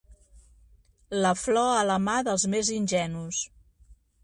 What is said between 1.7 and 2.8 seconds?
a la mà dels més